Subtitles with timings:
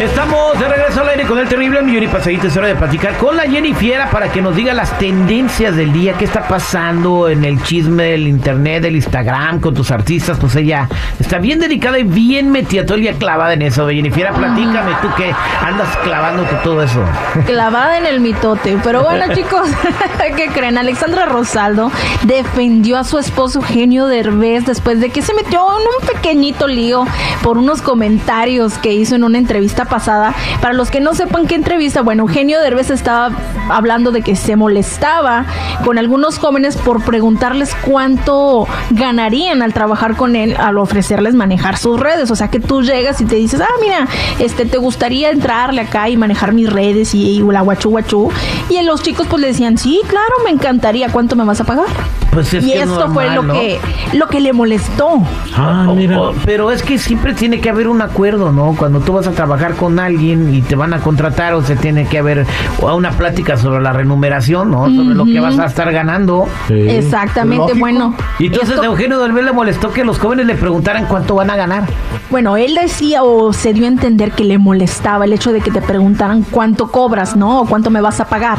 [0.00, 2.48] Estamos de regreso al aire con el terrible millón y pasadito.
[2.48, 5.90] Es hora de platicar con la Jenny Fiera para que nos diga las tendencias del
[5.90, 10.36] día, qué está pasando en el chisme del internet, del Instagram, con tus artistas.
[10.38, 10.86] Pues ella
[11.18, 13.88] está bien dedicada y bien metida todo el día clavada en eso.
[13.88, 15.32] Jenny Fiera, platícame tú que
[15.64, 17.02] andas clavándote todo eso.
[17.46, 18.76] Clavada en el mitote.
[18.84, 19.66] Pero bueno, chicos,
[20.36, 20.76] ¿qué creen?
[20.76, 21.90] Alexandra Rosaldo
[22.24, 27.06] defendió a su esposo Eugenio Derbez después de que se metió en un pequeñito lío
[27.42, 30.34] por unos comentarios que hizo en una entrevista pasada.
[30.60, 33.30] Para los que no sepan qué entrevista, bueno, Eugenio Derbez estaba
[33.68, 35.44] hablando de que se molestaba
[35.84, 41.98] con algunos jóvenes por preguntarles cuánto ganarían al trabajar con él, al ofrecerles manejar sus
[41.98, 42.30] redes.
[42.30, 44.06] O sea, que tú llegas y te dices, ah, mira,
[44.38, 48.30] este, te gustaría entrarle acá y manejar mis redes y, y la guachú guachú.
[48.68, 51.86] Y los chicos pues le decían, sí, claro, me encantaría, ¿cuánto me vas a pagar?
[52.32, 53.54] Pues es y que esto fue lo ¿no?
[53.54, 53.78] que
[54.12, 55.22] lo que le molestó.
[55.56, 56.20] Ah, mira.
[56.20, 58.74] O- pero es que siempre tiene que haber un acuerdo, ¿no?
[58.76, 62.06] Cuando tú vas a trabajar con alguien y te van a contratar, o se tiene
[62.06, 62.46] que haber
[62.82, 64.86] una plática sobre la remuneración, ¿no?
[64.86, 66.46] Sobre lo que vas a estar ganando.
[66.68, 66.74] Sí.
[66.88, 67.78] Exactamente, Lógico.
[67.78, 68.14] bueno.
[68.38, 71.50] Y entonces esto- a Eugenio Derbez le molestó que los jóvenes le preguntaran cuánto van
[71.50, 71.84] a ganar.
[72.30, 75.70] Bueno, él decía o se dio a entender que le molestaba el hecho de que
[75.70, 77.60] te preguntaran cuánto cobras, ¿no?
[77.60, 78.58] O cuánto me vas a pagar.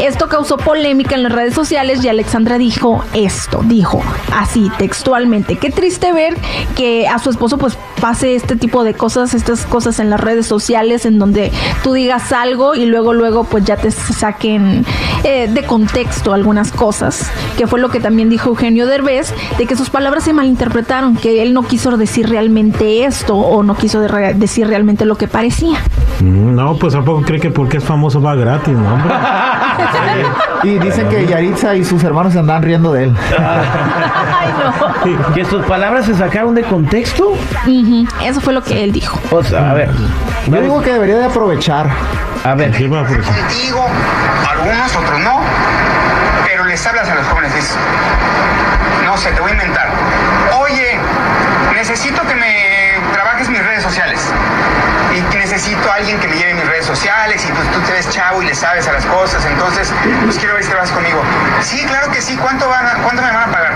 [0.00, 4.02] Esto causó polémica en las redes sociales y Alexandra dijo esto, dijo
[4.36, 5.56] así textualmente.
[5.56, 6.36] Qué triste ver
[6.76, 10.46] que a su esposo pues pase este tipo de cosas, estas cosas en las redes
[10.52, 11.50] sociales en donde
[11.82, 14.84] tú digas algo y luego luego pues ya te saquen
[15.24, 19.76] eh, de contexto algunas cosas, que fue lo que también dijo Eugenio Derbez, de que
[19.76, 24.08] sus palabras se malinterpretaron, que él no quiso decir realmente esto o no quiso de-
[24.08, 25.78] re- decir realmente lo que parecía.
[26.20, 29.14] Mm, No, pues ¿a poco cree que porque es famoso va gratis, no, hombre?
[30.64, 33.12] Y dicen que Yaritza y sus hermanos se andan riendo de él.
[33.38, 35.34] Ay, no.
[35.34, 37.32] Que sus palabras se sacaron de contexto.
[37.66, 39.18] Ujú, Eso fue lo que él dijo.
[39.32, 39.90] O sea, a ver.
[40.46, 41.86] Yo digo que debería de aprovechar.
[42.44, 42.74] A ver.
[42.74, 43.24] Sí, va, pues.
[43.24, 43.86] contigo,
[44.50, 45.40] algunos, otros no,
[46.44, 47.76] pero les hablas a los jóvenes, dices,
[49.04, 49.88] no sé, te voy a inventar.
[50.60, 50.98] Oye,
[51.74, 54.20] necesito que me trabajes mis redes sociales.
[55.14, 57.92] Y que necesito a alguien que me lleve mis redes sociales y pues tú te
[57.92, 59.92] ves chavo y le sabes a las cosas, entonces
[60.24, 61.20] pues quiero ver si trabajas conmigo.
[61.60, 63.74] Sí, claro que sí, ¿cuánto, van a- cuánto me van a pagar?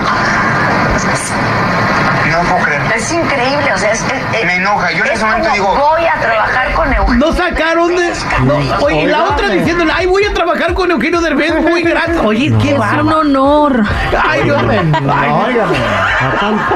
[2.97, 4.03] Es increíble, o sea, es,
[4.33, 7.06] es- Me enoja, yo en es ese momento digo- voy a trabajar con Eugenio.
[7.19, 8.11] No sacaron de.
[8.45, 8.55] No,
[8.85, 12.17] oye, y la otra diciéndole, ay, voy a trabajar con Eugenio Derbez muy gratis.
[12.25, 13.83] Oye, qué Es un honor.
[14.29, 14.79] Ay, Dios mío.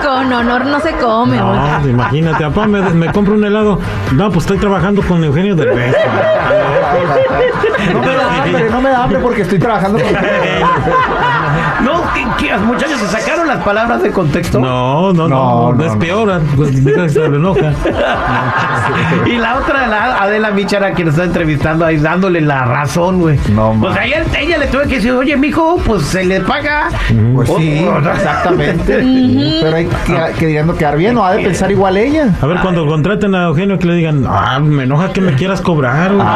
[0.02, 1.40] Con honor no se come.
[1.40, 1.60] oye.
[1.82, 3.78] no, imagínate, papá, me, me compro un helado.
[4.12, 5.94] No, pues estoy trabajando con Eugenio Derbez.
[7.92, 10.12] No me da hambre, no me da hambre porque estoy trabajando con
[11.84, 12.56] No, ¿qué, qué?
[12.58, 14.58] muchachos, se sacaron las palabras de contexto.
[14.60, 15.98] No, no, no, No, no, no, es no.
[15.98, 16.40] peor.
[16.56, 17.72] pues, mira, se le enoja.
[19.26, 23.38] Y la otra, la Adela Michara, quien nos está entrevistando ahí, dándole la razón, güey.
[23.52, 24.00] No, Pues ma.
[24.00, 26.88] ayer ella le tuve que decir, oye, mijo, pues se le paga.
[27.34, 29.02] Pues O- sí, o- exactamente.
[29.62, 32.28] Pero hay que, que queriendo quedar bien, no ha de pensar igual ella.
[32.40, 35.60] A ver, cuando contraten a Eugenio, que le digan, ah, me enoja que me quieras
[35.60, 36.12] cobrar.
[36.14, 36.26] güey".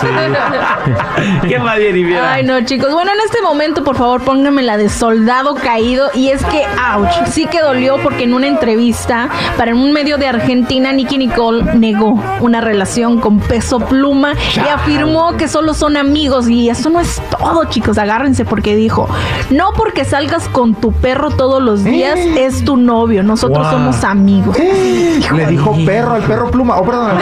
[0.00, 0.06] Sí.
[1.48, 2.32] ¿Qué más, Viera?
[2.34, 2.92] Ay, no, chicos.
[2.92, 6.10] Bueno, en este momento, por favor, pónganme la de soldado caído.
[6.14, 6.62] Y es que,
[6.96, 11.74] ouch, sí que dolió porque en una entrevista para un medio de Argentina, Nicky Nicole
[11.74, 16.48] negó una relación con Peso Pluma y afirmó que solo son amigos.
[16.48, 17.98] Y eso no es todo, chicos.
[17.98, 19.08] Agárrense porque dijo,
[19.50, 23.22] no porque salgas con tu perro todos los días es tu novio.
[23.22, 23.70] Nosotros Wow.
[23.72, 24.56] somos amigos.
[24.58, 26.78] Le dijo perro al perro pluma.
[26.78, 27.10] Oh, perdón.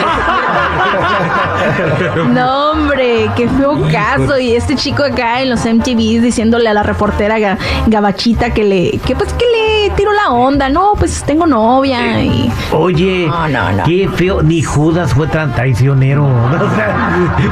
[2.33, 4.37] No, hombre, qué feo caso.
[4.39, 7.57] Y este chico acá en los MTVs diciéndole a la reportera Ga-
[7.87, 10.69] Gabachita que le, que pues que le tiró la onda.
[10.69, 12.21] No, pues tengo novia.
[12.21, 13.83] Y Oye, No, no, no.
[13.83, 16.27] qué feo, ni Judas fue tan traicionero.
[16.59, 16.95] O sea,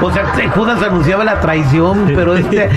[0.01, 2.69] o sea, Judas anunciaba la traición, pero este,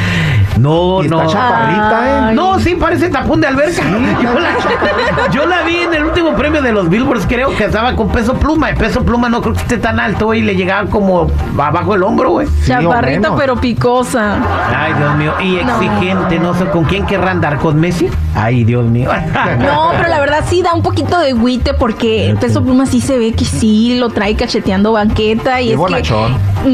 [0.58, 1.26] no, Y está no.
[1.30, 2.34] chaparrita, ¿eh?
[2.34, 3.82] No, sí, parece tapón de alberca.
[4.22, 7.94] Yo la, yo la vi en el último premio de los Billboards, creo que estaba
[7.96, 8.70] con peso pluma.
[8.70, 10.40] Y peso pluma no creo que esté tan alto, güey.
[10.40, 12.46] Y le llegaba como abajo el hombro, güey.
[12.46, 14.36] Sí, Chaparrita pero picosa.
[14.76, 15.32] Ay, Dios mío.
[15.40, 18.08] Y exigente, no sé con quién querrá andar, con Messi.
[18.34, 19.10] Ay, Dios mío.
[19.60, 23.18] No, pero la verdad sí da un poquito de agüite porque Peso Pluma sí se
[23.18, 26.34] ve que sí lo trae cacheteando banqueta y Qué es bonachón.
[26.62, 26.68] que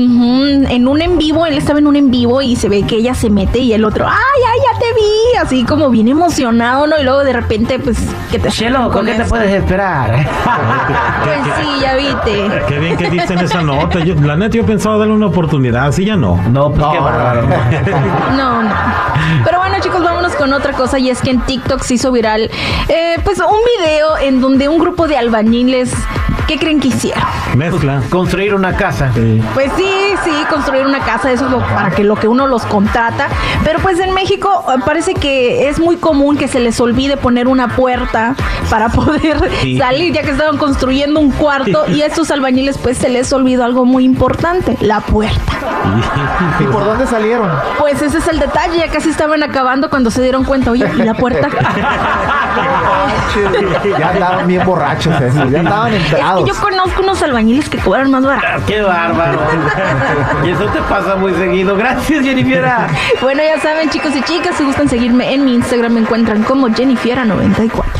[0.75, 3.15] en un en vivo, él estaba en un en vivo y se ve que ella
[3.15, 6.99] se mete y el otro, ay, ay, ya te vi, así como bien emocionado, ¿no?
[7.01, 7.99] Y luego de repente, pues,
[8.31, 10.27] que te Chelo, ¿con qué te puedes esperar?
[11.25, 12.63] Pues sí, ya viste.
[12.69, 13.99] Qué bien que dicen esa nota.
[13.99, 15.87] Yo, la neta, yo pensaba darle una oportunidad.
[15.87, 16.37] Así ya no.
[16.51, 17.49] No, pues qué bárbaro.
[18.37, 18.75] No, no.
[19.45, 22.51] Pero bueno, chicos, vámonos con otra cosa y es que en TikTok se hizo viral,
[22.89, 25.93] eh, pues, un video en donde un grupo de albañiles,
[26.47, 27.23] ¿qué creen que hicieron?
[27.55, 28.01] Mezcla.
[28.11, 29.11] Construir una casa.
[29.15, 29.43] Sí.
[29.55, 29.91] Pues sí,
[30.25, 33.29] sí, construir una casa, eso es lo, para que lo que uno los contrata.
[33.65, 37.49] Pero pues en México eh, parece que es muy común que se les olvide poner
[37.49, 38.35] una puerta
[38.71, 39.79] para poder Sí.
[39.79, 43.65] salir, ya que estaban construyendo un cuarto y a estos albañiles pues se les olvidó
[43.65, 45.41] algo muy importante, la puerta.
[46.61, 47.49] ¿Y por dónde salieron?
[47.79, 51.03] Pues ese es el detalle, ya casi estaban acabando cuando se dieron cuenta, oye, ¿y
[51.03, 51.49] la puerta?
[53.99, 56.36] Ya andaban bien borrachos esos, ya andaban entrados.
[56.45, 58.65] Yo conozco unos albañiles que cobran más barato.
[58.67, 59.39] Qué bárbaro.
[60.45, 61.77] y eso te pasa muy seguido.
[61.77, 62.65] Gracias, Jennifer.
[63.21, 66.69] Bueno, ya saben, chicos y chicas, si gustan seguirme en mi Instagram, me encuentran como
[66.69, 67.96] Jennifiera94.